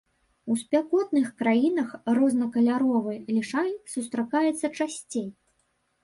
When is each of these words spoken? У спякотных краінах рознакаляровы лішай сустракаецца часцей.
У 0.53 0.55
спякотных 0.59 1.25
краінах 1.41 1.89
рознакаляровы 2.19 3.13
лішай 3.35 3.69
сустракаецца 3.97 4.71
часцей. 4.77 5.27